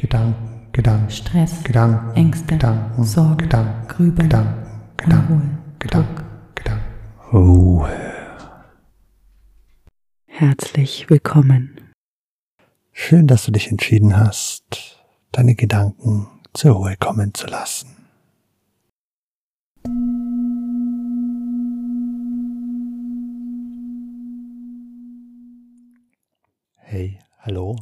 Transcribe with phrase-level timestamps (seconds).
[0.00, 6.24] Gedanken, Gedanken, Stress, Gedanken, Ängste, Gedanken, Sorgen, Gedanken, Grübeln, Gedanken, Gedanken, Unruhe, Gedanken.
[6.54, 6.84] Gedanken.
[7.32, 8.14] Ruhe.
[10.26, 11.80] Herzlich willkommen.
[12.92, 17.88] Schön, dass du dich entschieden hast, deine Gedanken zur Ruhe kommen zu lassen.
[26.76, 27.74] Hey, hallo.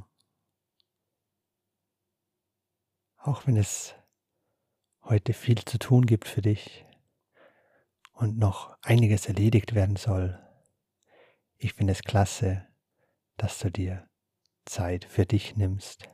[3.27, 3.93] Auch wenn es
[5.03, 6.84] heute viel zu tun gibt für dich
[8.12, 10.40] und noch einiges erledigt werden soll,
[11.57, 12.68] ich finde es klasse,
[13.36, 14.08] dass du dir
[14.64, 16.08] Zeit für dich nimmst.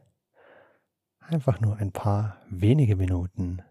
[1.18, 3.62] Einfach nur ein paar wenige Minuten,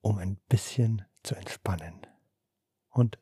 [0.00, 2.08] um ein bisschen zu entspannen
[2.88, 3.20] und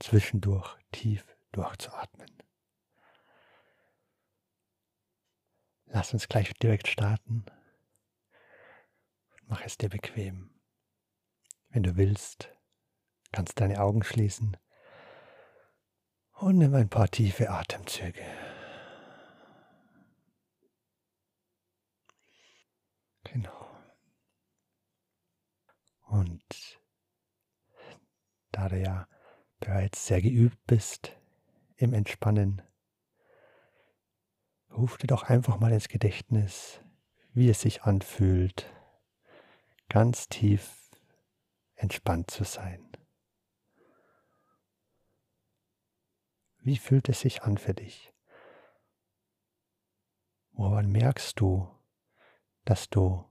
[0.00, 2.35] zwischendurch tief durchzuatmen.
[5.96, 7.46] Lass uns gleich direkt starten.
[9.46, 10.50] Mach es dir bequem.
[11.70, 12.50] Wenn du willst,
[13.32, 14.58] kannst deine Augen schließen
[16.32, 18.26] und nimm ein paar tiefe Atemzüge.
[23.24, 23.78] Genau.
[26.08, 26.78] Und
[28.52, 29.08] da du ja
[29.60, 31.16] bereits sehr geübt bist
[31.78, 32.60] im Entspannen,
[34.76, 36.80] ruf dir doch einfach mal ins Gedächtnis,
[37.32, 38.70] wie es sich anfühlt,
[39.88, 40.90] ganz tief
[41.74, 42.82] entspannt zu sein.
[46.58, 48.12] Wie fühlt es sich an für dich?
[50.50, 51.68] Woran merkst du,
[52.64, 53.24] dass du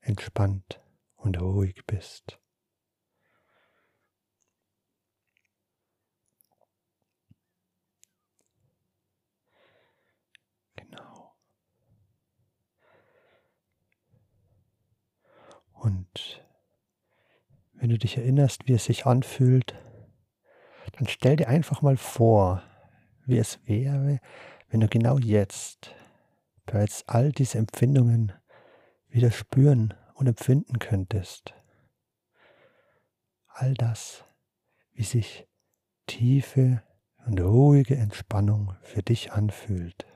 [0.00, 0.80] entspannt
[1.16, 2.40] und ruhig bist?
[15.84, 16.42] Und
[17.74, 19.74] wenn du dich erinnerst, wie es sich anfühlt,
[20.92, 22.62] dann stell dir einfach mal vor,
[23.26, 24.18] wie es wäre,
[24.70, 25.94] wenn du genau jetzt
[26.64, 28.32] bereits all diese Empfindungen
[29.08, 31.52] wieder spüren und empfinden könntest.
[33.48, 34.24] All das,
[34.94, 35.46] wie sich
[36.06, 36.82] tiefe
[37.26, 40.06] und ruhige Entspannung für dich anfühlt.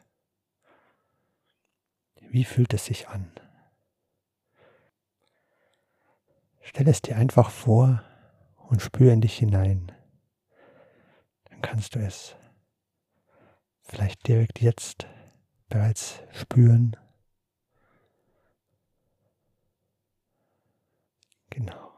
[2.22, 3.30] Wie fühlt es sich an?
[6.68, 8.02] Stell es dir einfach vor
[8.68, 9.90] und spüre in dich hinein.
[11.44, 12.36] Dann kannst du es
[13.80, 15.06] vielleicht direkt jetzt
[15.70, 16.94] bereits spüren.
[21.48, 21.90] Genau.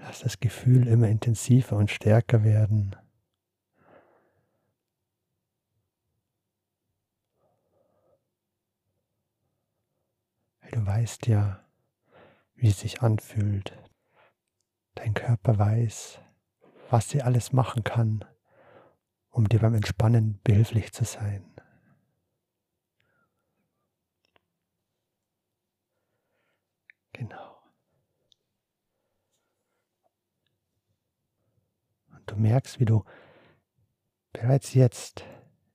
[0.00, 2.96] Lass das Gefühl immer intensiver und stärker werden.
[10.72, 11.62] Du weißt ja,
[12.54, 13.78] wie es sich anfühlt.
[14.94, 16.18] Dein Körper weiß,
[16.88, 18.24] was sie alles machen kann,
[19.28, 21.44] um dir beim Entspannen behilflich zu sein.
[27.12, 27.62] Genau.
[32.12, 33.04] Und du merkst, wie du
[34.32, 35.22] bereits jetzt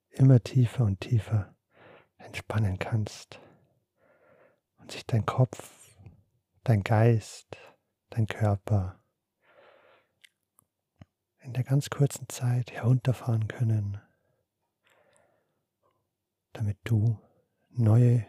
[0.09, 1.56] immer tiefer und tiefer
[2.18, 3.40] entspannen kannst
[4.88, 5.70] und sich dein Kopf,
[6.64, 7.58] dein Geist,
[8.09, 8.98] dein Körper
[11.40, 14.00] in der ganz kurzen Zeit herunterfahren können,
[16.53, 17.20] damit du
[17.68, 18.26] neue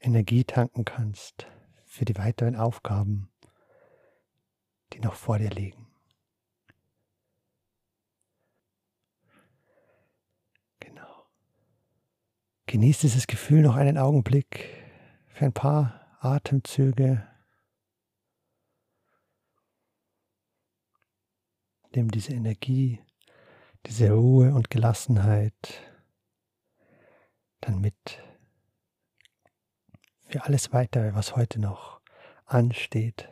[0.00, 1.46] Energie tanken kannst
[1.84, 3.30] für die weiteren Aufgaben,
[4.94, 5.88] die noch vor dir liegen.
[10.80, 11.26] Genau.
[12.64, 14.81] Genieß dieses Gefühl noch einen Augenblick
[15.32, 17.26] für ein paar Atemzüge.
[21.94, 23.02] Nimm diese Energie,
[23.86, 25.82] diese Ruhe und Gelassenheit
[27.60, 28.22] dann mit
[30.28, 32.00] für alles weitere, was heute noch
[32.46, 33.28] ansteht,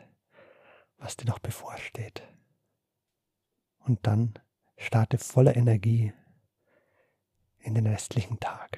[0.97, 2.21] was dir noch bevorsteht.
[3.79, 4.33] Und dann
[4.77, 6.13] starte voller Energie
[7.59, 8.77] in den restlichen Tag.